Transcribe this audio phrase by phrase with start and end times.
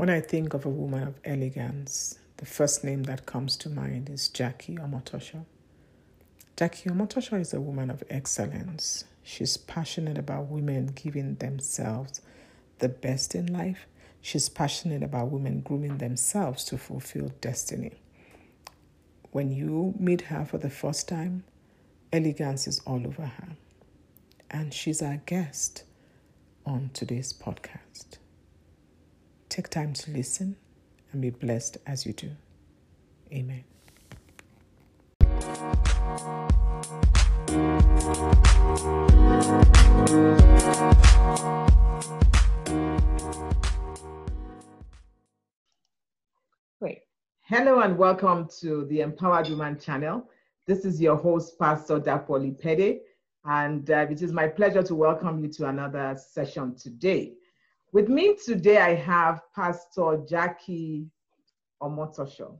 [0.00, 4.08] When I think of a woman of elegance, the first name that comes to mind
[4.08, 5.44] is Jackie Omotosho.
[6.56, 9.04] Jackie Omotosho is a woman of excellence.
[9.22, 12.22] She's passionate about women giving themselves
[12.78, 13.86] the best in life.
[14.22, 18.00] She's passionate about women grooming themselves to fulfill destiny.
[19.32, 21.44] When you meet her for the first time,
[22.10, 23.48] elegance is all over her.
[24.50, 25.84] And she's our guest
[26.64, 28.16] on today's podcast.
[29.50, 30.54] Take time to listen
[31.10, 32.30] and be blessed as you do.
[33.32, 33.64] Amen.
[46.78, 47.00] Great.
[47.40, 50.30] Hello and welcome to the Empowered Woman channel.
[50.68, 53.00] This is your host, Pastor Dapoli Pede,
[53.44, 57.32] and uh, it is my pleasure to welcome you to another session today.
[57.92, 61.08] With me today, I have Pastor Jackie
[61.82, 62.56] Omotosho.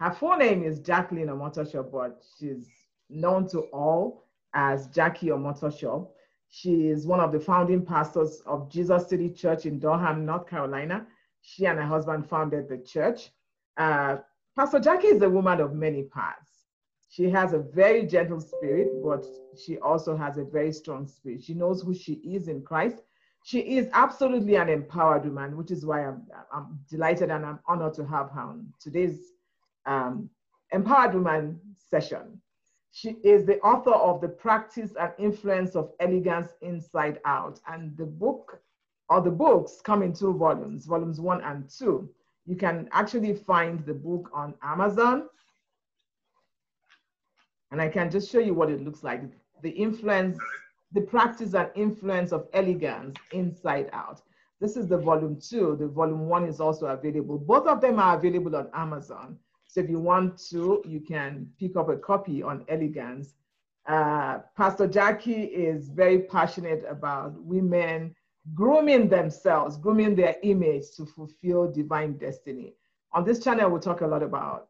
[0.00, 2.68] Her full name is Jacqueline Omotosho, but she's
[3.08, 6.08] known to all as Jackie Omotosho.
[6.48, 11.06] She is one of the founding pastors of Jesus City Church in Durham, North Carolina.
[11.42, 13.30] She and her husband founded the church.
[13.76, 14.16] Uh,
[14.56, 16.50] Pastor Jackie is a woman of many parts.
[17.08, 19.24] She has a very gentle spirit, but
[19.56, 21.40] she also has a very strong spirit.
[21.40, 23.04] She knows who she is in Christ
[23.42, 27.94] she is absolutely an empowered woman, which is why I'm, I'm delighted and I'm honored
[27.94, 29.32] to have her on today's
[29.86, 30.28] um,
[30.72, 32.40] Empowered Woman session.
[32.92, 37.60] She is the author of The Practice and Influence of Elegance Inside Out.
[37.68, 38.60] And the book,
[39.08, 42.08] or the books, come in two volumes, volumes one and two.
[42.46, 45.28] You can actually find the book on Amazon.
[47.70, 49.22] And I can just show you what it looks like.
[49.62, 50.56] The influence
[50.92, 54.22] the practice and influence of elegance inside out.
[54.60, 55.76] This is the volume two.
[55.78, 57.38] The volume one is also available.
[57.38, 59.38] Both of them are available on Amazon.
[59.66, 63.34] So if you want to, you can pick up a copy on elegance.
[63.86, 68.14] Uh, Pastor Jackie is very passionate about women
[68.54, 72.74] grooming themselves, grooming their image to fulfill divine destiny.
[73.12, 74.68] On this channel, we'll talk a lot about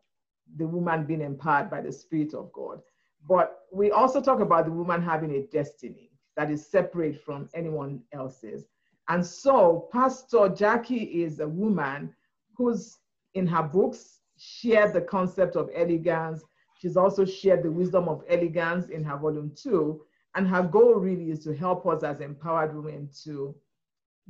[0.57, 2.81] the woman being empowered by the Spirit of God.
[3.29, 6.10] But we also talk about the woman having a destiny
[6.41, 8.65] that is separate from anyone else's.
[9.11, 12.15] And so Pastor Jackie is a woman
[12.57, 12.97] who's
[13.35, 16.43] in her books shared the concept of elegance.
[16.79, 20.01] She's also shared the wisdom of elegance in her volume two.
[20.35, 23.55] And her goal really is to help us as empowered women to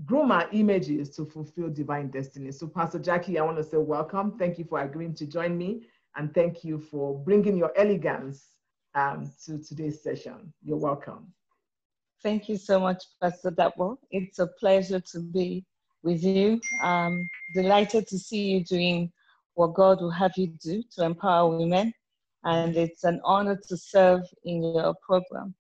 [0.04, 2.50] groom our images to fulfill divine destiny.
[2.50, 4.37] So Pastor Jackie, I want to say welcome.
[4.37, 5.87] Thank you for agreeing to join me.
[6.16, 8.49] And thank you for bringing your elegance
[8.97, 10.53] um, to today's session.
[10.65, 11.32] You're welcome.
[12.22, 13.97] Thank you so much, Pastor Dapo.
[14.10, 15.64] It's a pleasure to be
[16.03, 16.60] with you.
[16.82, 19.10] I'm delighted to see you doing
[19.54, 21.94] what God will have you do to empower women.
[22.44, 25.54] And it's an honor to serve in your program.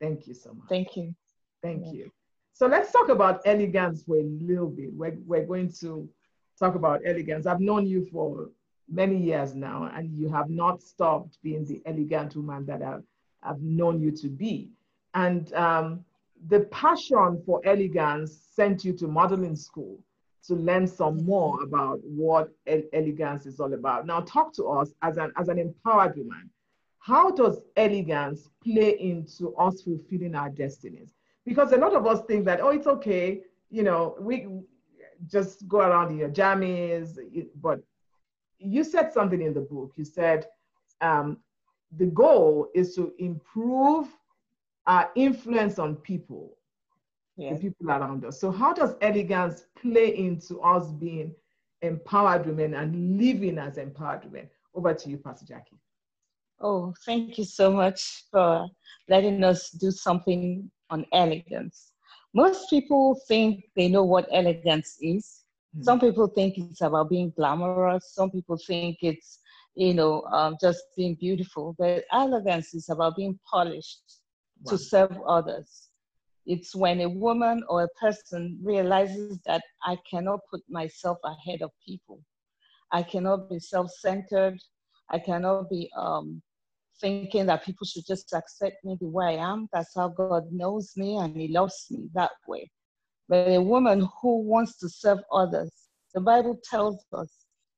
[0.00, 0.68] Thank you so much.
[0.68, 1.14] Thank you.
[1.62, 1.92] Thank yeah.
[1.92, 2.12] you.
[2.52, 4.92] So let's talk about elegance for a little bit.
[4.92, 6.08] We're, we're going to
[6.58, 7.46] talk about elegance.
[7.46, 8.50] I've known you for
[8.88, 13.04] many years now, and you have not stopped being the elegant woman that I've,
[13.42, 14.70] I've known you to be.
[15.14, 16.04] And um,
[16.48, 19.98] the passion for elegance sent you to modeling school
[20.46, 24.06] to learn some more about what elegance is all about.
[24.06, 26.50] Now, talk to us as an, as an empowered woman.
[26.98, 31.14] How does elegance play into us fulfilling our destinies?
[31.44, 33.40] Because a lot of us think that, oh, it's okay,
[33.70, 34.46] you know, we
[35.28, 37.18] just go around in your jammies.
[37.60, 37.80] But
[38.58, 39.92] you said something in the book.
[39.96, 40.46] You said
[41.00, 41.38] um,
[41.96, 44.08] the goal is to improve
[44.86, 46.56] our influence on people,
[47.36, 48.40] the people around us.
[48.40, 51.34] So, how does elegance play into us being
[51.82, 54.48] empowered women and living as empowered women?
[54.74, 55.78] Over to you, Pastor Jackie.
[56.60, 58.68] Oh, thank you so much for
[59.08, 61.92] letting us do something on elegance.
[62.34, 65.42] Most people think they know what elegance is.
[65.74, 65.82] Mm-hmm.
[65.82, 68.14] Some people think it's about being glamorous.
[68.14, 69.40] Some people think it's,
[69.74, 71.74] you know, um, just being beautiful.
[71.78, 74.21] But elegance is about being polished
[74.66, 75.88] to serve others.
[76.46, 81.70] It's when a woman or a person realizes that I cannot put myself ahead of
[81.86, 82.20] people.
[82.90, 84.58] I cannot be self centered.
[85.10, 86.42] I cannot be um,
[87.00, 89.68] thinking that people should just accept me the way I am.
[89.72, 92.70] That's how God knows me and He loves me that way.
[93.28, 95.70] But a woman who wants to serve others,
[96.14, 97.30] the Bible tells us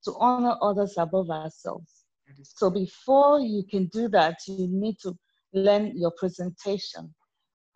[0.05, 2.05] to honor others above ourselves.
[2.43, 5.17] So before you can do that, you need to
[5.55, 7.15] learn your presentation.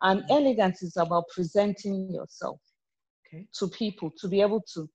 [0.02, 2.60] And elegance is about presenting yourself
[3.26, 3.46] okay.
[3.58, 4.88] to people to be able to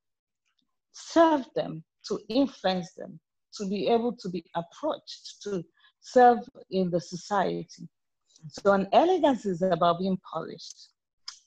[0.94, 3.20] serve them, to influence them,
[3.56, 5.64] to be able to be approached, to
[6.00, 6.40] serve
[6.72, 7.88] in the society.
[8.48, 10.90] So an elegance is about being polished.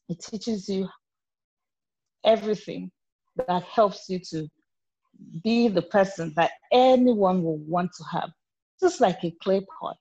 [0.08, 0.88] It teaches you
[2.24, 2.90] everything
[3.46, 4.48] that helps you to
[5.42, 8.30] be the person that anyone will want to have,
[8.80, 9.96] just like a clay pot.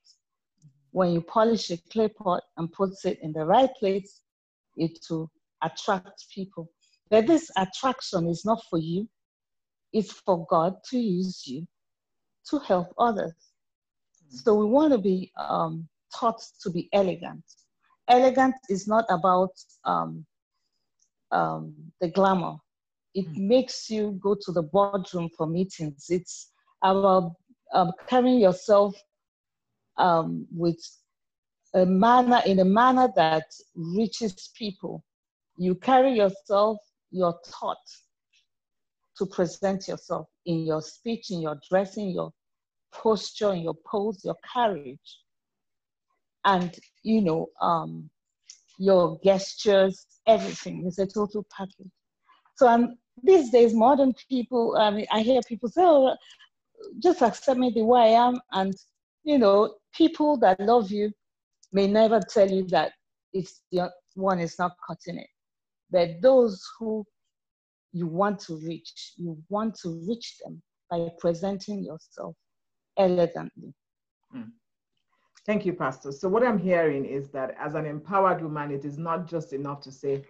[0.95, 4.21] When you polish a clay pot and put it in the right place,
[4.77, 5.29] it will
[5.61, 6.69] attract people.
[7.09, 9.05] But this attraction is not for you,
[9.91, 11.67] it's for God to use you
[12.49, 13.33] to help others.
[14.29, 15.85] So we want to be um,
[16.17, 17.43] taught to be elegant.
[18.07, 19.51] Elegant is not about
[19.83, 20.25] um,
[21.31, 22.55] um, the glamour.
[23.13, 23.47] It mm.
[23.49, 26.05] makes you go to the boardroom for meetings.
[26.07, 27.33] It's about
[27.73, 28.95] um, carrying yourself
[29.97, 30.79] um, with
[31.73, 33.45] a manner in a manner that
[33.75, 35.03] reaches people.
[35.57, 36.77] You carry yourself,
[37.11, 37.77] your thought
[39.17, 42.31] to present yourself in your speech, in your dressing, your
[42.93, 45.19] posture, in your pose, your carriage,
[46.45, 48.09] and you know, um,
[48.77, 50.83] your gestures, everything.
[50.85, 51.91] It's a total package.
[52.55, 56.15] So um, these days, modern people, I mean, I hear people say, "Oh,
[56.99, 58.73] just accept me the way I am," and
[59.25, 61.11] you know, people that love you
[61.73, 62.93] may never tell you that
[63.33, 65.27] it's the one is not cutting it.
[65.91, 67.03] But those who
[67.91, 72.35] you want to reach, you want to reach them by presenting yourself
[72.97, 73.73] elegantly.
[74.35, 74.51] Mm.
[75.45, 76.11] Thank you, Pastor.
[76.11, 79.81] So, what I'm hearing is that as an empowered woman, it is not just enough
[79.81, 80.23] to say,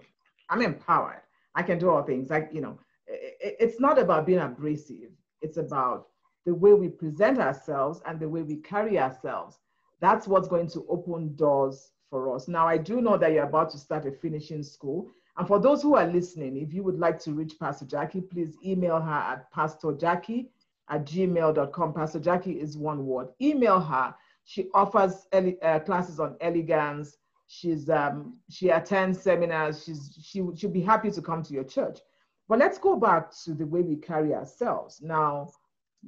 [0.49, 1.21] I'm empowered.
[1.53, 2.29] I can do all things.
[2.29, 2.77] Like, you know,
[3.07, 6.07] it's not about being abrasive, it's about
[6.45, 9.59] the way we present ourselves and the way we carry ourselves.
[9.99, 12.47] That's what's going to open doors for us.
[12.47, 15.09] Now, I do know that you're about to start a finishing school.
[15.37, 18.55] And for those who are listening, if you would like to reach Pastor Jackie, please
[18.63, 20.47] email her at pastorjackie
[20.89, 21.93] at gmail.com.
[21.93, 23.29] Pastor Jackie is one word.
[23.41, 24.15] Email her.
[24.45, 27.17] She offers uh, classes on elegance.
[27.47, 29.83] She's um, she attends seminars.
[29.83, 31.99] She's she she'll be happy to come to your church.
[32.47, 35.01] But let's go back to the way we carry ourselves.
[35.01, 35.49] Now,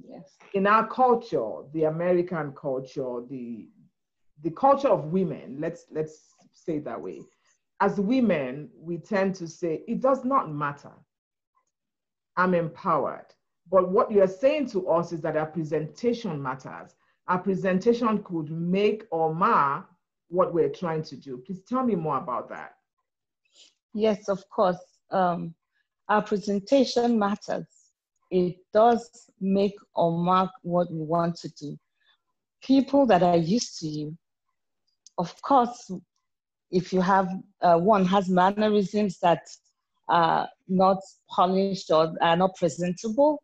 [0.05, 3.69] yes, in our culture, the American culture, the
[4.43, 7.21] the culture of women, let's let's say that way.
[7.79, 10.93] As women, we tend to say it does not matter.
[12.35, 13.25] I'm empowered.
[13.69, 16.95] But what you're saying to us is that our presentation matters.
[17.27, 19.85] Our presentation could make or mar
[20.29, 21.37] what we're trying to do.
[21.45, 22.75] Please tell me more about that.
[23.93, 24.77] Yes, of course.
[25.11, 25.53] Um,
[26.09, 27.65] our presentation matters.
[28.29, 31.77] It does make or mark what we want to do.
[32.61, 34.17] People that are used to you,
[35.17, 35.91] of course,
[36.71, 37.29] if you have
[37.61, 39.41] uh, one has mannerisms that
[40.09, 40.97] are not
[41.29, 43.41] polished or are not presentable,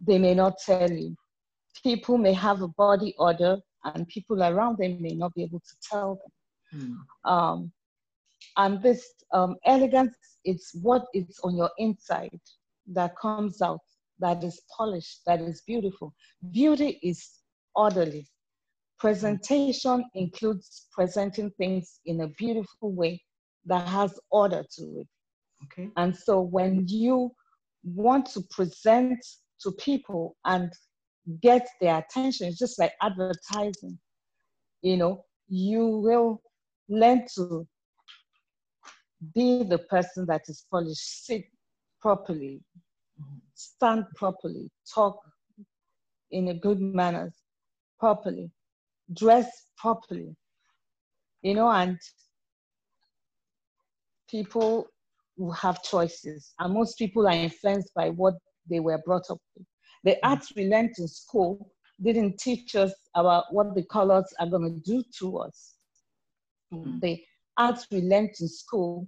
[0.00, 1.14] they may not tell you.
[1.82, 5.74] People may have a body odor and people around them may not be able to
[5.90, 6.20] tell
[6.72, 6.98] them.
[7.24, 7.30] Mm.
[7.30, 7.72] Um,
[8.56, 12.40] and this um, elegance, it's what is on your inside
[12.88, 13.80] that comes out,
[14.20, 16.14] that is polished, that is beautiful.
[16.50, 17.28] Beauty is
[17.74, 18.26] orderly.
[18.98, 23.22] Presentation includes presenting things in a beautiful way
[23.66, 25.08] that has order to it.
[25.64, 25.90] Okay.
[25.96, 27.30] And so when you
[27.84, 29.18] want to present
[29.62, 30.70] to people and
[31.42, 32.48] get their attention.
[32.48, 33.98] It's just like advertising.
[34.82, 36.42] You know, you will
[36.88, 37.66] learn to
[39.34, 41.44] be the person that is polished, sit
[42.00, 42.62] properly,
[43.20, 43.36] mm-hmm.
[43.60, 45.18] Stand properly, talk
[46.30, 47.32] in a good manner,
[47.98, 48.50] properly,
[49.14, 50.34] dress properly,
[51.42, 51.98] you know, and
[54.30, 54.86] people
[55.56, 56.54] have choices.
[56.58, 58.34] And most people are influenced by what
[58.68, 59.66] they were brought up with.
[60.04, 60.18] The mm.
[60.22, 64.80] arts we learned in school didn't teach us about what the colors are going to
[64.80, 65.74] do to us.
[66.72, 67.00] Mm.
[67.00, 67.22] The
[67.56, 69.06] arts we learned in school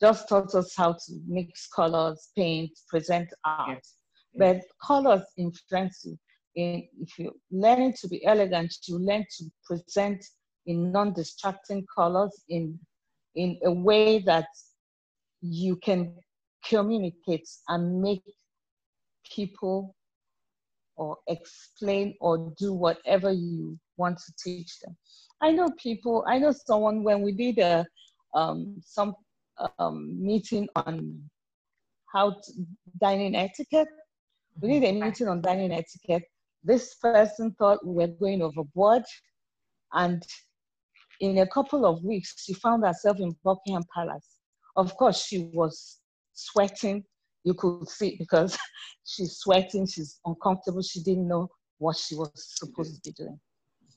[0.00, 3.68] just taught us how to mix colors, paint, present art.
[3.68, 3.94] Yes.
[4.36, 6.18] But colors influence you.
[6.56, 10.24] In, if you're learning to be elegant, you learn to present
[10.66, 12.78] in non-distracting colors in,
[13.34, 14.46] in a way that
[15.40, 16.14] you can
[16.64, 18.22] communicate and make
[19.34, 19.94] people
[20.96, 24.96] or explain or do whatever you want to teach them.
[25.40, 27.84] I know people, I know someone when we did a
[28.34, 29.14] um, some
[29.78, 31.20] um, meeting on
[32.12, 32.52] how to,
[33.00, 33.88] dining etiquette,
[34.60, 36.22] we need a meeting on dining etiquette.
[36.62, 39.02] This person thought we were going overboard
[39.92, 40.24] and
[41.20, 44.38] in a couple of weeks, she found herself in Buckingham Palace.
[44.76, 46.00] Of course, she was
[46.32, 47.04] sweating,
[47.44, 48.58] You could see because
[49.04, 53.38] she's sweating, she's uncomfortable, she didn't know what she was supposed to be doing.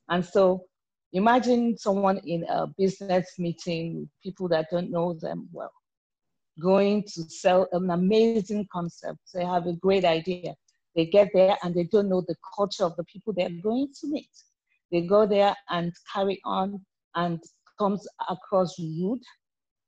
[0.10, 0.66] And so
[1.14, 5.72] imagine someone in a business meeting people that don't know them well,
[6.62, 9.20] going to sell an amazing concept.
[9.34, 10.56] They have a great idea.
[10.96, 14.08] They get there and they don't know the culture of the people they're going to
[14.08, 14.30] meet.
[14.92, 16.84] They go there and carry on
[17.16, 17.40] and
[17.78, 19.22] comes across rude,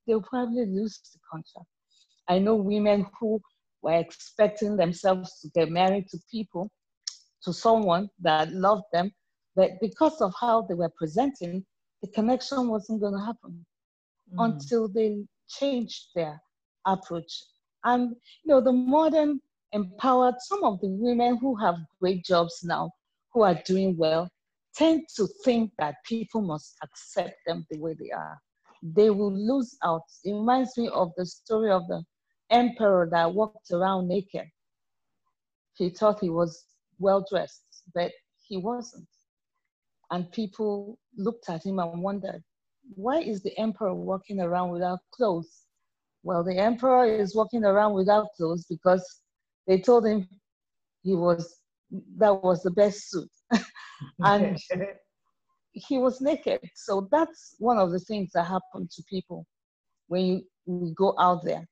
[0.06, 1.68] they'll probably lose the contract.
[2.28, 3.42] I know women who
[3.82, 6.70] were expecting themselves to get married to people,
[7.44, 9.12] to someone that loved them,
[9.60, 11.66] but because of how they were presenting,
[12.02, 13.66] the connection wasn't going to happen
[14.34, 14.46] mm.
[14.46, 16.42] until they changed their
[16.86, 17.44] approach.
[17.84, 18.12] And
[18.44, 19.42] you know, the modern
[19.74, 22.92] empowered some of the women who have great jobs now,
[23.34, 24.30] who are doing well,
[24.76, 28.40] tend to think that people must accept them the way they are.
[28.82, 30.04] They will lose out.
[30.24, 32.02] It reminds me of the story of the
[32.50, 34.48] emperor that walked around naked.
[35.74, 36.64] He thought he was
[36.98, 38.14] well dressed, but
[38.48, 39.06] he wasn't.
[40.12, 42.44] And people looked at him and wondered,
[42.96, 45.66] why is the emperor walking around without clothes?
[46.24, 49.06] Well, the emperor is walking around without clothes because
[49.68, 50.28] they told him
[51.04, 51.60] he was
[52.18, 53.30] that was the best suit.
[54.20, 54.58] and
[55.72, 56.60] he was naked.
[56.76, 59.46] So that's one of the things that happen to people
[60.08, 61.66] when you, we go out there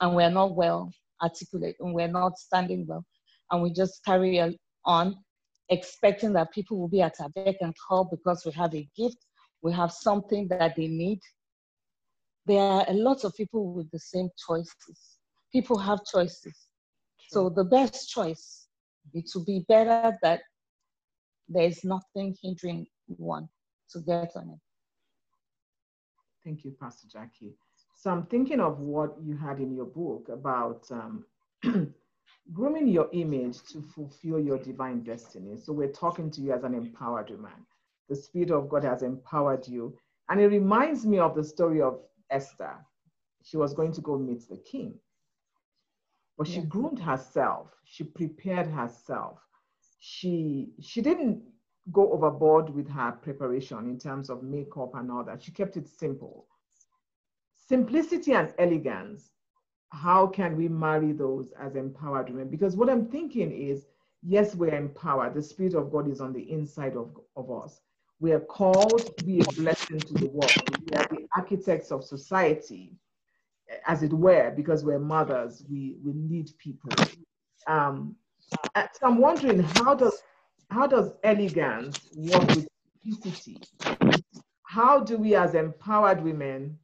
[0.00, 3.04] and we're not well articulate and we're not standing well
[3.50, 5.16] and we just carry on
[5.70, 9.18] expecting that people will be at our beck and call because we have a gift,
[9.62, 11.20] we have something that they need.
[12.46, 15.18] There are a lot of people with the same choices.
[15.52, 16.56] People have choices.
[17.28, 18.66] So the best choice
[19.14, 20.40] it will be better that
[21.48, 23.48] there is nothing hindering one
[23.90, 24.60] to get on it.
[26.44, 27.54] Thank you, Pastor Jackie.
[27.96, 31.24] So I'm thinking of what you had in your book about um,
[32.52, 35.56] grooming your image to fulfill your divine destiny.
[35.56, 37.66] So we're talking to you as an empowered woman.
[38.08, 39.96] The Spirit of God has empowered you.
[40.28, 42.74] And it reminds me of the story of Esther.
[43.42, 44.94] She was going to go meet the king.
[46.36, 49.38] But she groomed herself, she prepared herself.
[49.98, 51.42] She she didn't
[51.92, 55.42] go overboard with her preparation in terms of makeup and all that.
[55.42, 56.46] She kept it simple.
[57.68, 59.30] Simplicity and elegance.
[59.90, 62.48] How can we marry those as empowered women?
[62.48, 63.86] Because what I'm thinking is,
[64.22, 65.34] yes, we're empowered.
[65.34, 67.80] The Spirit of God is on the inside of, of us.
[68.20, 70.52] We are called to be a blessing to the world.
[70.90, 72.92] We are the architects of society
[73.86, 76.92] as it were, because we're mothers, we, we lead people.
[77.66, 78.16] Um,
[78.74, 80.22] uh, so I'm wondering how does
[80.70, 82.68] how does elegance work with
[83.02, 83.58] simplicity?
[84.64, 86.78] How do we as empowered women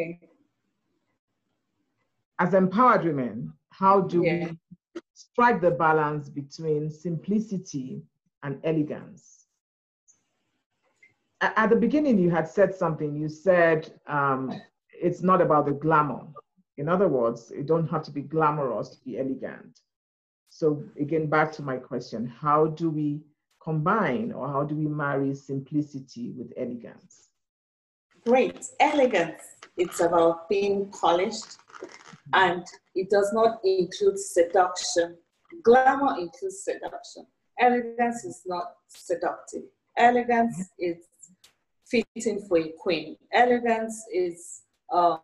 [0.00, 0.29] okay.
[2.40, 4.48] As empowered women, how do yeah.
[4.94, 8.02] we strike the balance between simplicity
[8.42, 9.46] and elegance?
[11.42, 13.14] At the beginning, you had said something.
[13.14, 14.52] You said um,
[14.92, 16.26] it's not about the glamour.
[16.76, 19.80] In other words, it don't have to be glamorous to be elegant.
[20.48, 23.20] So again, back to my question, how do we
[23.62, 27.28] combine or how do we marry simplicity with elegance?
[28.26, 29.42] Great, elegance,
[29.76, 31.56] it's about being polished
[32.34, 35.16] and it does not include seduction.
[35.62, 37.26] Glamour includes seduction.
[37.58, 39.62] Elegance is not seductive.
[39.96, 40.96] Elegance is
[41.86, 43.16] fitting for a queen.
[43.32, 44.62] Elegance is
[44.92, 45.20] um,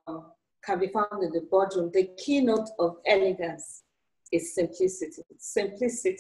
[0.65, 1.91] can be found in the boardroom.
[1.95, 3.83] The keynote of elegance
[4.33, 5.23] is simplicity.
[5.39, 6.17] Simplicity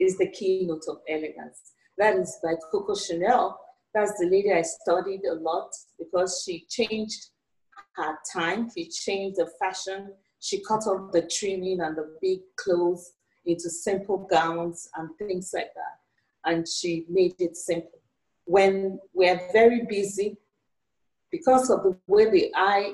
[0.00, 1.72] is the keynote of elegance.
[1.98, 3.58] That is by Coco Chanel.
[3.96, 7.30] That's the lady I studied a lot because she changed
[7.94, 8.68] her time.
[8.76, 10.12] She changed the fashion.
[10.38, 13.14] She cut off the trimming and the big clothes
[13.46, 15.96] into simple gowns and things like that.
[16.44, 18.02] And she made it simple.
[18.44, 20.36] When we're very busy,
[21.32, 22.92] because of the way the eye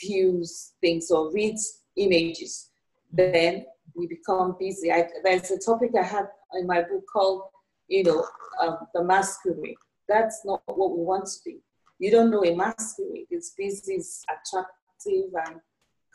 [0.00, 2.70] views things or reads images,
[3.12, 4.90] then we become busy.
[4.90, 7.42] I, there's a topic I have in my book called,
[7.88, 8.26] you know,
[8.62, 9.76] um, the masquerade.
[10.08, 11.58] That's not what we want to be.
[11.98, 13.26] You don't know a masquerade.
[13.30, 15.60] It's busy, it's attractive, and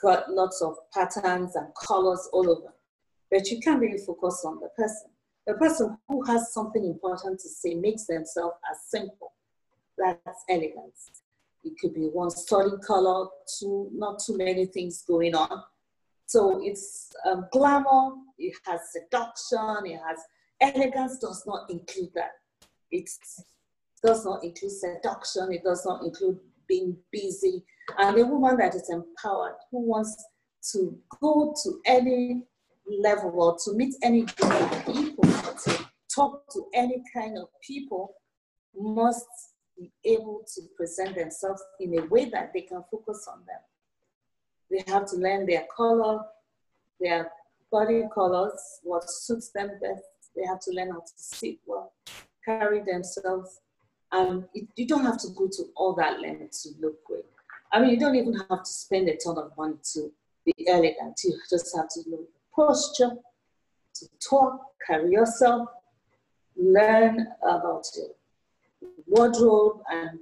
[0.02, 2.74] got lots of patterns and colors all over.
[3.30, 5.10] But you can't really focus on the person.
[5.46, 9.34] The person who has something important to say makes themselves as simple.
[9.98, 11.24] That's elegance.
[11.64, 13.28] It could be one solid color,
[13.60, 15.64] two, not too many things going on.
[16.26, 20.20] So it's um, glamour, it has seduction, it has
[20.62, 22.32] elegance does not include that.
[22.92, 23.10] It
[24.06, 27.64] does not include seduction, it does not include being busy.
[27.98, 30.24] And a woman that is empowered, who wants
[30.72, 32.44] to go to any
[33.02, 38.16] level or to meet any group of people, to talk to any kind of people,
[38.76, 39.28] must
[39.78, 43.60] be able to present themselves in a way that they can focus on them.
[44.70, 46.22] They have to learn their color,
[47.00, 47.32] their
[47.72, 50.04] body colors, what suits them best.
[50.36, 51.94] They have to learn how to sit well,
[52.44, 53.60] carry themselves.
[54.14, 57.26] And it, you don't have to go to all that length to look great.
[57.72, 60.12] I mean, you don't even have to spend a ton of money to
[60.46, 61.20] be elegant.
[61.24, 62.20] You just have to know
[62.56, 63.12] posture,
[63.96, 65.68] to talk, carry yourself,
[66.56, 68.10] learn about your
[69.08, 70.20] wardrobe and,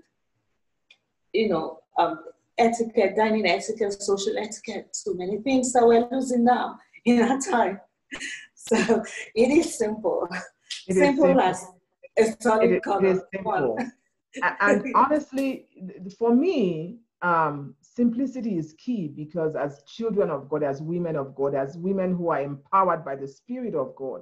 [1.33, 2.23] you know, um,
[2.57, 7.79] etiquette, dining etiquette, social etiquette, so many things that we're losing now in our time.
[8.53, 10.29] So it is simple.
[10.87, 11.65] It simple, simple, as
[12.39, 12.83] solid it.
[12.85, 13.77] It is simple.
[14.61, 15.67] and honestly,
[16.17, 21.53] for me, um, simplicity is key because as children of God, as women of God,
[21.53, 24.21] as women who are empowered by the Spirit of God,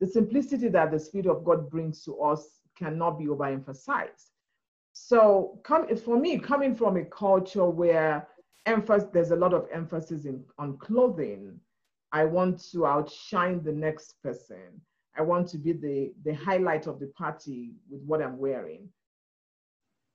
[0.00, 4.30] the simplicity that the Spirit of God brings to us cannot be overemphasized.
[4.92, 8.26] So, come, for me, coming from a culture where
[8.66, 11.58] emphasis, there's a lot of emphasis in, on clothing,
[12.12, 14.80] I want to outshine the next person.
[15.16, 18.88] I want to be the, the highlight of the party with what I'm wearing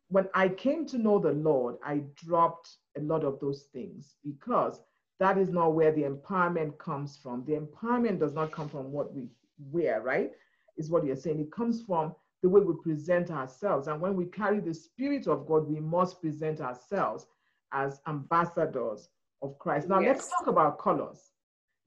[0.09, 4.79] when I came to know the Lord, I dropped a lot of those things because
[5.19, 7.43] that is not where the empowerment comes from.
[7.45, 9.29] The empowerment does not come from what we
[9.71, 10.31] wear, right?
[10.77, 11.39] Is what you're saying.
[11.39, 13.87] It comes from the way we present ourselves.
[13.87, 17.25] And when we carry the Spirit of God, we must present ourselves
[17.71, 19.09] as ambassadors
[19.41, 19.87] of Christ.
[19.87, 20.17] Now, yes.
[20.17, 21.31] let's talk about colors.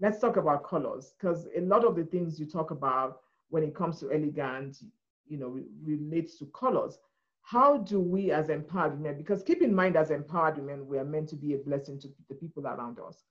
[0.00, 3.74] Let's talk about colors because a lot of the things you talk about when it
[3.74, 4.84] comes to elegance,
[5.26, 6.98] you know, relates to colors
[7.50, 11.04] how do we as empowered women, because keep in mind as empowered women, we are
[11.04, 13.24] meant to be a blessing to the people around us.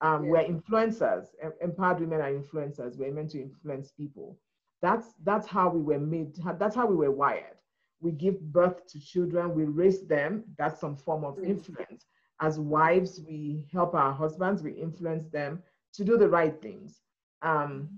[0.00, 0.30] Um, yeah.
[0.30, 1.26] We're influencers,
[1.60, 2.96] empowered women are influencers.
[2.96, 4.38] We're meant to influence people.
[4.80, 7.58] That's, that's how we were made, that's how we were wired.
[8.00, 11.46] We give birth to children, we raise them, that's some form of mm.
[11.46, 12.06] influence.
[12.40, 15.62] As wives, we help our husbands, we influence them
[15.98, 17.00] to do the right things.
[17.42, 17.88] Um,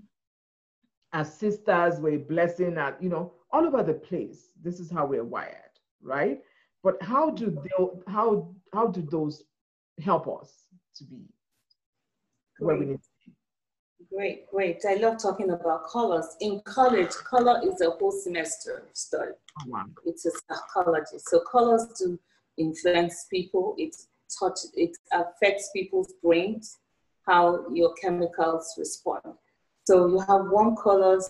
[1.13, 4.49] as sisters, we're blessing, at, you know, all over the place.
[4.61, 6.39] This is how we're wired, right?
[6.83, 9.43] But how do they, how how do those
[10.03, 11.21] help us to be
[12.59, 13.33] where we need to be?
[14.11, 14.81] Great, great.
[14.87, 16.25] I love talking about colors.
[16.39, 19.31] In college, color is a whole semester of study.
[19.59, 19.85] Oh, wow.
[20.05, 21.17] It's a psychology.
[21.19, 22.19] So colors do
[22.57, 23.75] influence people.
[23.77, 23.95] It
[24.39, 26.79] touch it affects people's brains,
[27.27, 29.21] how your chemicals respond.
[29.83, 31.29] So you have warm colors,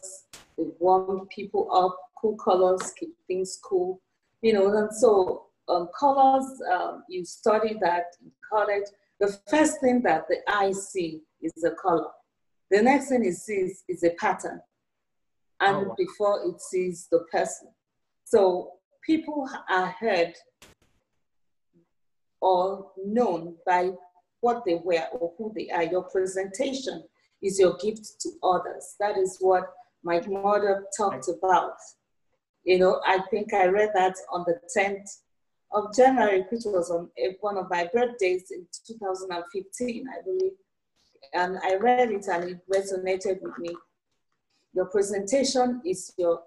[0.58, 4.02] they warm people up, cool colors, keep things cool,
[4.42, 8.88] you know, and so um, colors, um, you study that in college.
[9.20, 12.10] The first thing that the eye see is the color.
[12.70, 14.62] The next thing it sees is a pattern.
[15.60, 15.96] And oh, wow.
[15.98, 17.70] before it sees the person.
[18.26, 18.72] So
[19.06, 20.34] people are heard
[22.42, 23.92] or known by
[24.42, 25.84] what they wear or who they are.
[25.84, 27.04] Your presentation
[27.42, 28.96] is your gift to others.
[29.00, 29.72] That is what
[30.04, 31.76] my mother talked about.
[32.64, 35.22] You know, I think I read that on the 10th
[35.72, 40.52] of January, which was on one of my birthdays in 2015, I believe.
[41.34, 43.76] And I read it and it resonated with me.
[44.74, 46.42] Your presentation is your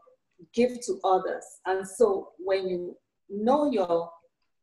[0.52, 1.44] gift to others.
[1.66, 2.96] And so when you
[3.28, 4.10] know your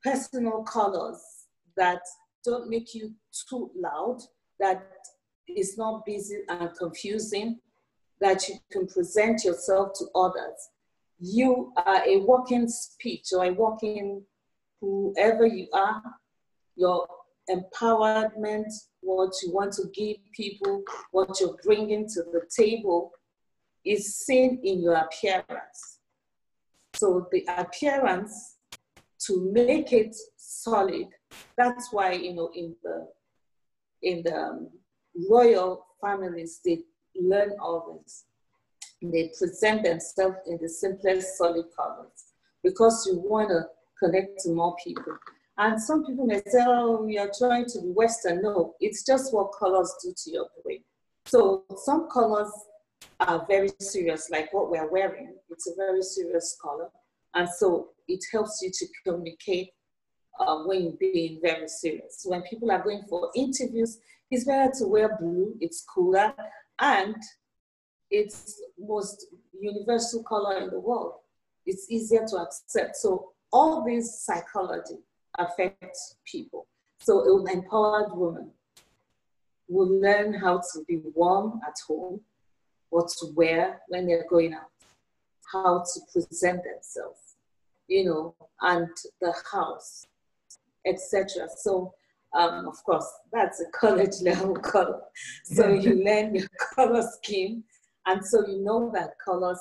[0.04, 1.22] personal colors
[1.78, 2.02] that
[2.44, 3.14] don't make you
[3.50, 4.20] too loud,
[4.60, 4.84] that
[5.48, 7.60] is not busy and confusing,
[8.20, 10.70] that you can present yourself to others
[11.22, 14.24] you are a walking speech or a walking
[14.82, 16.02] whoever you are,
[16.76, 17.08] your
[17.48, 18.66] empowerment,
[19.02, 23.12] what you want to give people, what you're bringing to the table
[23.86, 26.00] is seen in your appearance.
[26.96, 28.56] So the appearance
[29.28, 31.08] to make it solid,
[31.58, 33.08] that's why, you know, in the,
[34.02, 34.70] in the um,
[35.30, 36.80] royal families, they
[37.16, 38.26] learn all this
[39.02, 43.64] they present themselves in the simplest solid colors because you want to
[44.00, 45.18] connect to more people.
[45.58, 48.42] And some people may say, oh, we are trying to be Western.
[48.42, 50.84] No, it's just what colors do to your brain.
[51.26, 52.52] So some colors
[53.20, 55.36] are very serious, like what we're wearing.
[55.50, 56.90] It's a very serious color.
[57.34, 59.72] And so it helps you to communicate
[60.48, 62.24] uh, when you're being very serious.
[62.26, 64.00] When people are going for interviews,
[64.30, 66.34] it's better to wear blue, it's cooler,
[66.80, 67.16] and
[68.10, 69.28] it's most
[69.60, 71.16] universal color in the world.
[71.66, 72.96] It's easier to accept.
[72.96, 75.00] So all this psychology
[75.38, 76.68] affects people.
[77.00, 78.52] So an empowered woman
[79.68, 82.22] will learn how to be warm at home,
[82.90, 84.70] what to wear when they're going out,
[85.52, 87.36] how to present themselves,
[87.88, 88.90] you know, and
[89.22, 90.06] the house,
[90.86, 91.48] etc.
[91.58, 91.94] So,
[92.38, 95.02] um, of course, that's a college level color.
[95.46, 97.64] So you learn your color scheme,
[98.06, 99.60] and so you know that colors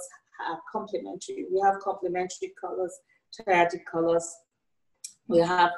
[0.48, 1.46] are complementary.
[1.52, 2.96] We have complementary colors,
[3.38, 4.28] triadic colors.
[5.28, 5.70] We have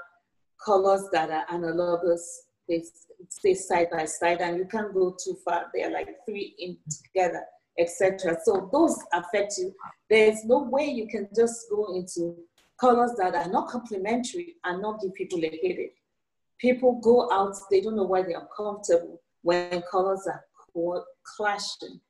[0.65, 2.45] colors that are analogous.
[2.69, 2.83] They
[3.29, 5.67] stay side by side, and you can't go too far.
[5.75, 7.43] They're like three in together,
[7.79, 8.37] etc.
[8.45, 9.75] So those affect you.
[10.09, 12.37] There's no way you can just go into
[12.81, 15.97] colors that are not complementary and not give people a headache.
[16.59, 20.45] People go out, they don't know why they're comfortable when colors are
[21.37, 22.01] clashing.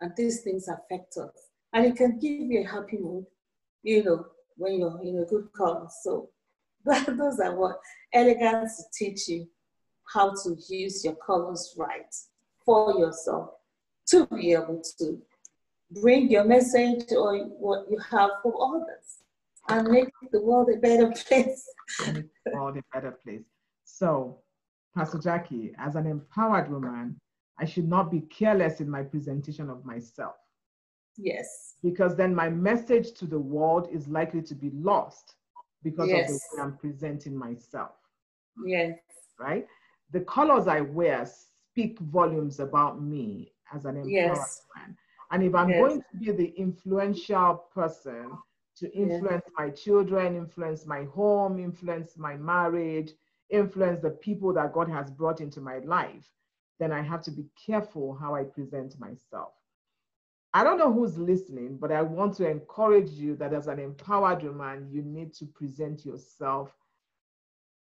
[0.00, 1.30] And these things affect us.
[1.72, 3.26] And it can give you a happy mood,
[3.82, 4.26] you know,
[4.56, 5.86] when you're in a good color.
[6.02, 6.30] So
[6.84, 7.80] those are what
[8.12, 9.48] elegance teach you
[10.12, 12.14] how to use your colors right
[12.64, 13.50] for yourself
[14.08, 15.20] to be able to
[15.90, 19.22] bring your message or what you have for others
[19.68, 21.64] and make the world a better place.
[22.12, 23.44] make the world a better place.
[23.84, 24.38] So,
[24.94, 27.20] Pastor Jackie, as an empowered woman,
[27.58, 30.34] I should not be careless in my presentation of myself.
[31.16, 31.74] Yes.
[31.82, 35.34] Because then my message to the world is likely to be lost
[35.82, 36.22] because yes.
[36.22, 37.92] of the way I'm presenting myself.
[38.64, 38.98] Yes.
[39.38, 39.66] Right?
[40.12, 41.26] The colors I wear
[41.70, 44.62] speak volumes about me as an empowered yes.
[44.76, 44.96] man.
[45.30, 45.80] And if I'm yes.
[45.80, 48.30] going to be the influential person
[48.78, 49.64] to influence yeah.
[49.64, 53.12] my children, influence my home, influence my marriage,
[53.50, 56.26] influence the people that God has brought into my life,
[56.78, 59.52] then I have to be careful how I present myself.
[60.52, 64.42] I don't know who's listening, but I want to encourage you that as an empowered
[64.42, 66.70] woman, you need to present yourself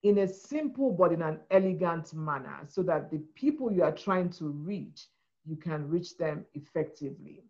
[0.03, 4.31] in a simple but in an elegant manner so that the people you are trying
[4.31, 5.07] to reach,
[5.45, 7.45] you can reach them effectively.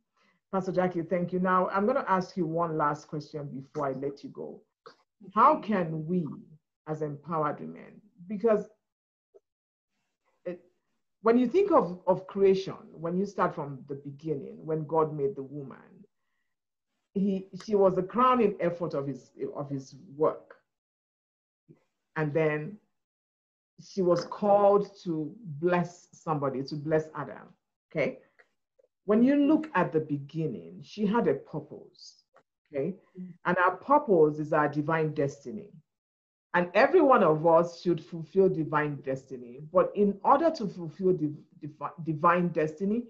[0.53, 1.41] Pastor Jackie, thank you.
[1.41, 4.61] Now, I'm going to ask you one last question before I let you go.
[5.35, 6.27] How can we,
[6.87, 8.69] as empowered women, because
[10.45, 10.61] it,
[11.23, 15.35] when you think of, of creation, when you start from the beginning, when God made
[15.35, 15.79] the woman,
[17.15, 20.55] he, she was the crowning effort of his, of his work.
[22.15, 22.77] And then
[23.85, 27.49] she was called to bless somebody, to bless Adam.
[27.91, 28.19] Okay
[29.07, 32.25] when you look at the beginning, she had a purpose,
[32.73, 32.95] okay?
[33.19, 33.33] Mm.
[33.47, 35.71] And our purpose is our divine destiny.
[36.55, 39.61] And every one of us should fulfill divine destiny.
[39.73, 43.05] But in order to fulfill div- div- divine destiny,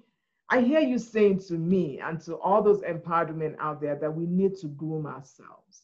[0.51, 4.15] I hear you saying to me and to all those empowered women out there that
[4.15, 5.83] we need to groom ourselves.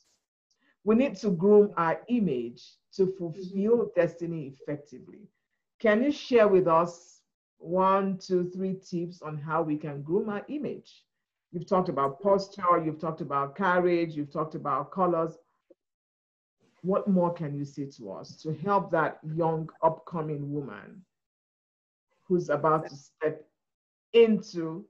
[0.85, 2.63] We need to groom our image
[2.97, 4.01] to fulfill mm-hmm.
[4.01, 5.29] destiny effectively.
[5.81, 7.22] Can you share with us
[7.63, 11.05] one, two, three tips on how we can groom our image.
[11.53, 15.37] You've talked about posture, you've talked about carriage, you've talked about colors.
[16.81, 21.05] What more can you say to us to help that young upcoming woman
[22.25, 23.45] who's about to step
[24.13, 24.85] into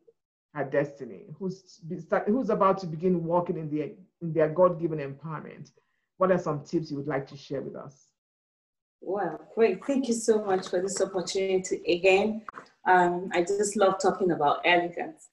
[0.54, 1.80] her destiny, who's,
[2.26, 5.70] who's about to begin walking in, the, in their God-given empowerment?
[6.18, 8.11] What are some tips you would like to share with us?
[9.04, 9.84] Well, great.
[9.84, 12.42] Thank you so much for this opportunity again.
[12.86, 15.28] Um, I just love talking about elegance.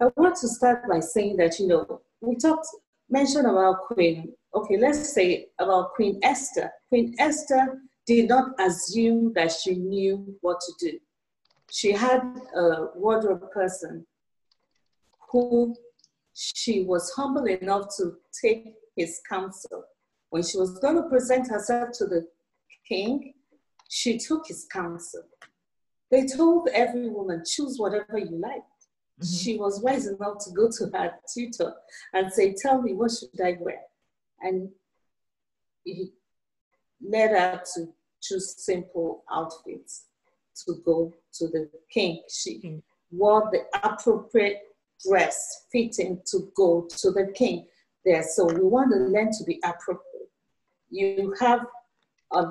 [0.00, 2.66] I want to start by saying that, you know, we talked,
[3.10, 6.70] mentioned about Queen, okay, let's say about Queen Esther.
[6.88, 10.98] Queen Esther did not assume that she knew what to do.
[11.70, 12.22] She had
[12.56, 14.06] a wardrobe person
[15.30, 15.76] who
[16.32, 19.84] she was humble enough to take his counsel.
[20.30, 22.26] When she was going to present herself to the
[22.88, 23.34] king,
[23.88, 25.22] she took his counsel.
[26.10, 28.62] They told every woman, choose whatever you like.
[29.20, 29.36] Mm-hmm.
[29.36, 31.74] She was wise enough to go to her tutor
[32.12, 33.80] and say, Tell me, what should I wear?
[34.40, 34.70] And
[35.84, 36.12] he
[37.00, 37.88] led her to
[38.22, 40.04] choose simple outfits
[40.66, 42.22] to go to the king.
[42.30, 42.78] She mm-hmm.
[43.10, 44.58] wore the appropriate
[45.06, 47.66] dress fitting to go to the king
[48.04, 48.22] there.
[48.22, 50.30] So we want to learn to be appropriate.
[50.90, 51.60] You have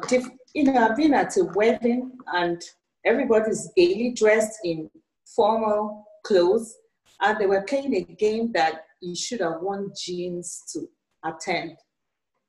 [0.07, 2.61] diff, you know, I've been at a wedding and
[3.05, 4.89] everybody's gaily dressed in
[5.35, 6.75] formal clothes,
[7.21, 10.87] and they were playing a game that you should have worn jeans to
[11.25, 11.77] attend.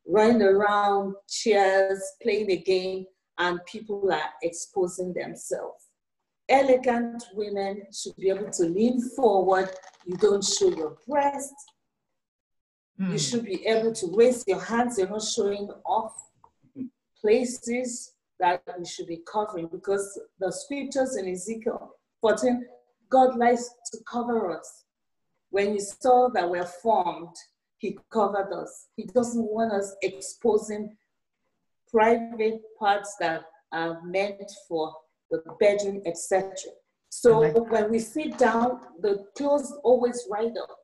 [0.06, 3.06] Running around, cheers, playing a game,
[3.38, 5.84] and people are exposing themselves.
[6.48, 9.70] Elegant women should be able to lean forward.
[10.04, 11.54] You don't show your breast.
[13.00, 13.06] Mm.
[13.06, 13.16] You hmm.
[13.16, 14.98] should be able to raise your hands.
[14.98, 16.12] You're not showing off
[17.22, 22.66] places that we should be covering because the scriptures in Ezekiel 14,
[23.08, 24.84] God likes to cover us.
[25.50, 27.36] When he saw that we're formed,
[27.78, 28.88] he covered us.
[28.96, 30.96] He doesn't want us exposing
[31.90, 34.94] private parts that are meant for
[35.30, 36.52] the bedroom, etc.
[37.10, 40.76] So like when we sit down, the clothes always ride up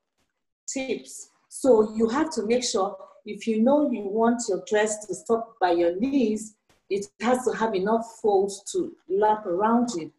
[0.73, 1.31] tips.
[1.49, 5.55] So you have to make sure if you know you want your dress to stop
[5.61, 6.57] by your knees,
[6.91, 10.11] it has to have enough folds to lap around it.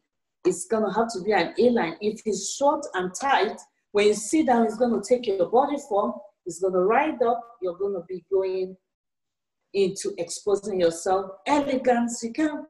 [0.46, 1.98] It's gonna have to be an A-line.
[2.02, 3.60] If it's short and tight,
[3.92, 6.14] when you sit down, it's gonna take your body form,
[6.46, 8.78] it's gonna ride up, you're gonna be going
[9.74, 11.32] into exposing yourself.
[11.48, 12.66] Elegance, you can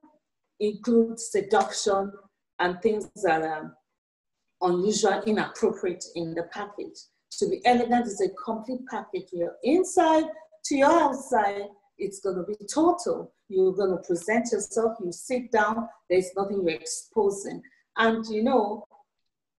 [0.60, 2.12] include seduction
[2.60, 3.76] and things that are
[4.62, 7.00] unusual, inappropriate in the package.
[7.38, 9.28] To be elegant is a complete package.
[9.32, 10.26] Your inside
[10.66, 13.34] to your outside, it's going to be total.
[13.48, 17.62] You're going to present yourself, you sit down, there's nothing you're exposing.
[17.98, 18.86] And you know,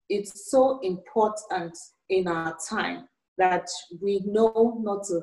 [0.09, 1.77] it's so important
[2.09, 3.69] in our time that
[4.01, 5.23] we know not to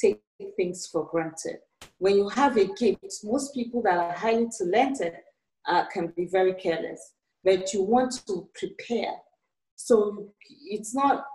[0.00, 0.22] take
[0.56, 1.58] things for granted.
[1.98, 5.14] When you have a gift, most people that are highly talented
[5.66, 7.12] uh, can be very careless,
[7.44, 9.12] but you want to prepare.
[9.76, 10.32] So
[10.66, 11.26] it's not,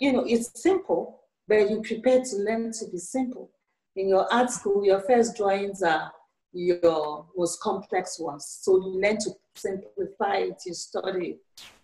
[0.00, 3.50] you know, it's simple, but you prepare to learn to be simple.
[3.94, 6.12] In your art school, your first drawings are
[6.52, 8.58] your most complex ones.
[8.60, 11.38] So you learn to simplify it, you study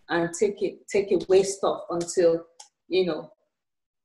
[0.09, 2.45] and take it, take away stuff until,
[2.89, 3.33] you know,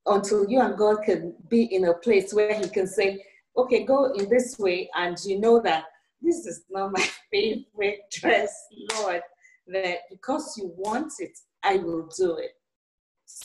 [0.06, 3.22] until you and God can be in a place where He can say,
[3.56, 5.84] okay, go in this way, and you know that
[6.22, 8.54] this is not my favorite dress,
[8.94, 9.20] Lord,
[9.66, 12.52] that because you want it, I will do it.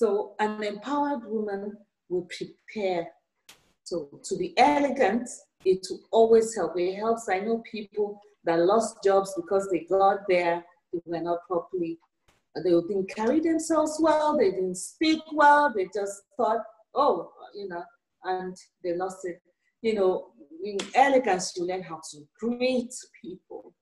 [0.04, 1.78] So an empowered woman
[2.10, 3.08] will prepare
[3.88, 5.30] to, to be elegant.
[5.64, 6.78] It will always help.
[6.78, 7.30] It helps.
[7.30, 10.62] I know people that lost jobs because they got there,
[10.92, 11.98] they were not properly
[12.56, 16.60] they didn't carry themselves well, they didn't speak well, they just thought,
[16.94, 17.84] oh, you know,
[18.26, 19.42] and they lost it.
[19.82, 20.28] You know,
[20.66, 23.74] in elegance, you learn how to greet people.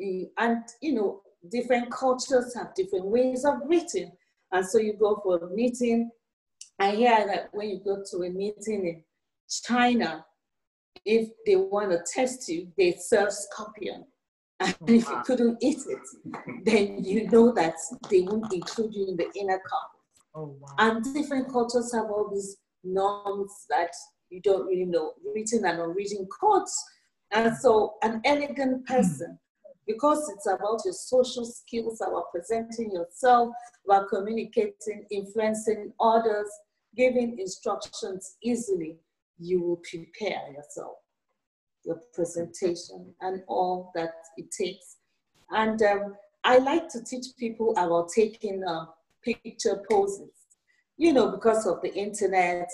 [0.00, 4.12] Mm, and, you know, different cultures have different ways of greeting.
[4.52, 6.10] And so you go for a meeting.
[6.78, 9.04] I hear that when you go to a meeting in
[9.66, 10.24] China,
[11.04, 14.04] if they want to test you, they serve scorpion.
[14.60, 17.74] And if you couldn't eat it, then you know that
[18.10, 19.90] they won't include you in the inner cup.
[20.34, 20.74] Oh, wow.
[20.78, 23.90] And different cultures have all these norms that
[24.30, 26.74] you don't really know, written and unwritten codes.
[27.32, 28.94] And so an elegant hmm.
[28.94, 29.38] person,
[29.92, 33.50] because it's about your social skills, about presenting yourself,
[33.84, 36.48] about communicating, influencing others,
[36.96, 38.96] giving instructions easily,
[39.38, 40.96] you will prepare yourself
[41.84, 44.96] your presentation and all that it takes.
[45.50, 48.86] And um, I like to teach people about taking uh,
[49.22, 50.30] picture poses.
[50.96, 52.68] You know, because of the internet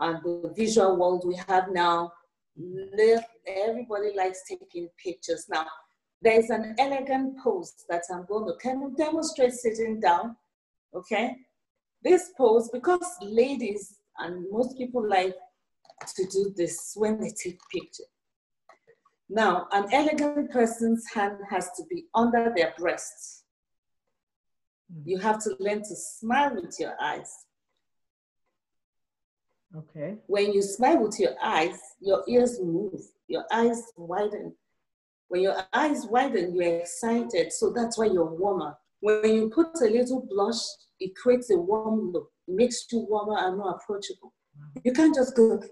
[0.00, 2.12] and the visual world we have now,
[3.46, 5.46] everybody likes taking pictures.
[5.48, 5.66] Now,
[6.22, 10.36] there's an elegant pose that I'm going to kind of demonstrate sitting down,
[10.94, 11.36] okay?
[12.02, 15.34] This pose, because ladies and most people like
[16.14, 18.06] to do this when they take pictures.
[19.28, 23.44] Now, an elegant person's hand has to be under their breasts.
[24.92, 25.02] Hmm.
[25.04, 27.30] You have to learn to smile with your eyes.
[29.76, 30.16] Okay.
[30.26, 34.54] When you smile with your eyes, your ears move, your eyes widen.
[35.28, 38.76] When your eyes widen, you're excited, so that's why you're warmer.
[39.00, 40.60] When you put a little blush,
[41.00, 42.30] it creates a warm look.
[42.46, 44.32] It makes you warmer and more approachable.
[44.82, 45.62] You can't just go,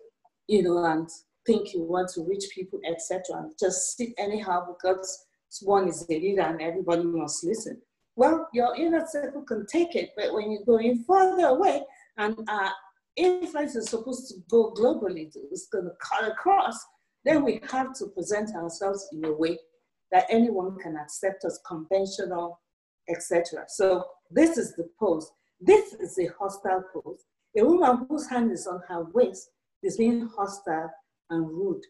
[0.46, 1.08] you know, and
[1.46, 3.22] think you want to reach people, etc.
[3.38, 5.26] And just sit anyhow because
[5.62, 7.80] one is the leader and everybody must listen.
[8.14, 11.82] Well, your inner circle can take it, but when you're going further away
[12.16, 12.70] and uh,
[13.16, 16.78] influence is supposed to go globally, it's going to cut across,
[17.26, 19.58] then we have to present ourselves in a way
[20.12, 22.60] that anyone can accept as conventional,
[23.08, 23.64] etc.
[23.68, 25.30] So this is the pose.
[25.60, 27.24] This is a hostile pose.
[27.58, 29.50] A woman whose hand is on her waist
[29.82, 30.90] is being hostile
[31.30, 31.82] and rude.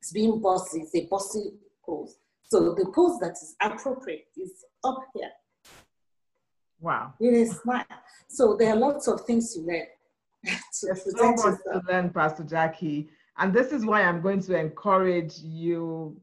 [0.00, 1.52] It's being bossy, it's a bossy
[1.84, 2.16] pose.
[2.44, 5.30] So the pose that is appropriate is up here.
[6.80, 7.12] Wow.
[7.20, 7.86] It is smart.
[8.28, 9.86] So there are lots of things to learn.
[10.44, 13.10] to There's so much to learn, Pastor Jackie.
[13.38, 16.20] And this is why I'm going to encourage you,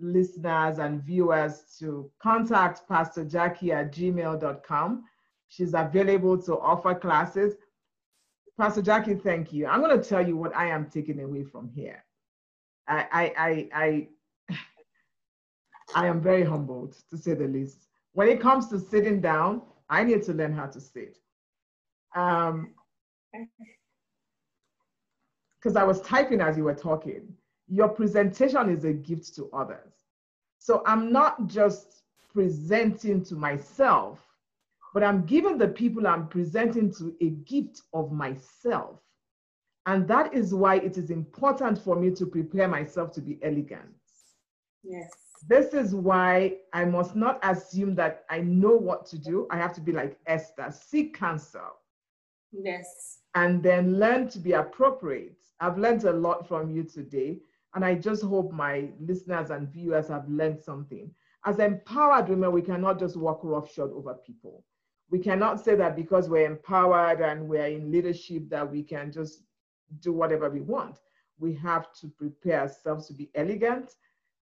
[0.00, 5.04] listeners and viewers, to contact Pastor Jackie at gmail.com.
[5.48, 7.54] She's available to offer classes.
[8.58, 9.66] Pastor Jackie, thank you.
[9.66, 12.02] I'm going to tell you what I am taking away from here.
[12.88, 14.08] I, I, I, I
[15.94, 17.86] I am very humbled, to say the least.
[18.12, 21.18] When it comes to sitting down, I need to learn how to sit.
[22.14, 22.72] Um,
[25.58, 27.32] because I was typing as you were talking.
[27.68, 29.92] Your presentation is a gift to others.
[30.58, 34.20] So I'm not just presenting to myself,
[34.94, 39.00] but I'm giving the people I'm presenting to a gift of myself.
[39.86, 43.94] And that is why it is important for me to prepare myself to be elegant.
[44.82, 45.10] Yes.
[45.48, 49.46] This is why I must not assume that I know what to do.
[49.50, 51.76] I have to be like Esther, seek counsel.
[52.52, 53.18] Yes.
[53.34, 55.38] And then learn to be appropriate.
[55.60, 57.38] I've learned a lot from you today.
[57.74, 61.10] And I just hope my listeners and viewers have learned something.
[61.44, 64.64] As empowered women, we cannot just walk roughshod over people.
[65.10, 69.42] We cannot say that because we're empowered and we're in leadership that we can just
[70.00, 71.00] do whatever we want.
[71.38, 73.94] We have to prepare ourselves to be elegant.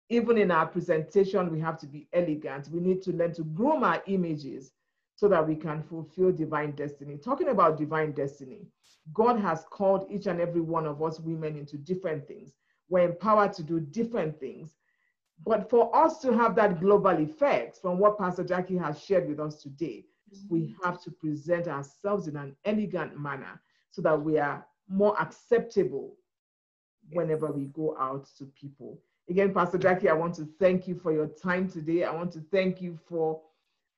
[0.10, 2.70] Even in our presentation, we have to be elegant.
[2.72, 4.72] We need to learn to groom our images
[5.18, 7.18] so that we can fulfill divine destiny.
[7.18, 8.68] Talking about divine destiny,
[9.16, 12.54] God has called each and every one of us women into different things.
[12.88, 14.76] We're empowered to do different things.
[15.44, 19.40] But for us to have that global effect from what Pastor Jackie has shared with
[19.40, 20.06] us today,
[20.50, 20.86] we mm-hmm.
[20.86, 26.16] have to present ourselves in an elegant manner so that we are more acceptable
[27.12, 29.02] whenever we go out to people.
[29.30, 32.04] Again, Pastor Jackie, I want to thank you for your time today.
[32.04, 33.42] I want to thank you for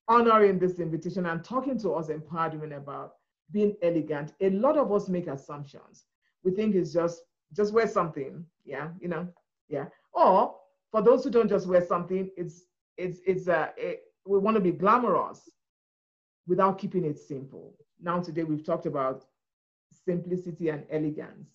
[0.10, 3.14] honoring this invitation and talking to us empowered women about
[3.52, 4.34] being elegant.
[4.42, 6.06] A lot of us make assumptions.
[6.44, 7.22] We think it's just
[7.56, 9.28] just wear something, yeah, you know,
[9.70, 9.86] yeah.
[10.14, 10.56] Or
[10.92, 12.64] for those who don't just wear something, it's
[12.98, 15.50] it's it's uh, it, we want to be glamorous
[16.48, 17.76] without keeping it simple.
[18.02, 19.26] Now today we've talked about
[20.06, 21.50] simplicity and elegance.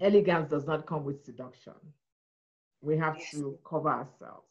[0.00, 1.74] Elegance does not come with seduction.
[2.82, 4.46] We have to cover ourselves.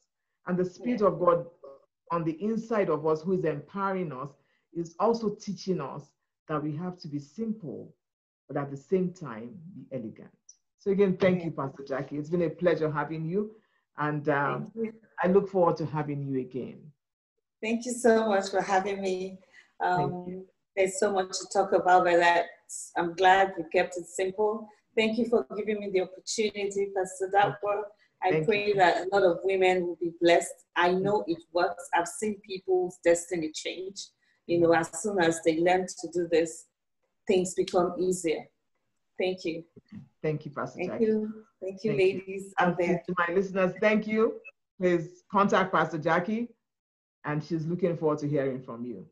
[0.48, 1.46] And the Spirit of God
[2.12, 4.30] on the inside of us, who is empowering us,
[4.74, 6.12] is also teaching us
[6.48, 7.94] that we have to be simple,
[8.48, 10.30] but at the same time, be elegant.
[10.80, 12.18] So, again, thank you, Pastor Jackie.
[12.18, 13.52] It's been a pleasure having you.
[13.98, 14.94] And um, you.
[15.24, 16.80] I look forward to having you again.
[17.62, 19.40] Thank you so much for having me.
[19.84, 22.46] Um, there's so much to talk about, but that
[22.98, 24.68] I'm glad we kept it simple.
[24.96, 27.84] Thank you for giving me the opportunity, Pastor Dakwa.
[28.24, 28.76] I Thank pray you.
[28.76, 30.54] that a lot of women will be blessed.
[30.76, 31.88] I know it works.
[31.94, 34.08] I've seen people's destiny change.
[34.48, 36.66] You know, as soon as they learn to do this,
[37.28, 38.46] things become easier.
[39.20, 39.64] Thank you.
[40.22, 41.06] Thank you, Pastor Thank Jackie.
[41.06, 41.34] you.
[41.62, 42.54] Thank you, thank ladies you.
[42.60, 43.02] out there.
[43.08, 44.36] To my listeners, thank you.
[44.80, 46.50] Please contact Pastor Jackie,
[47.24, 49.06] and she's looking forward to hearing from you.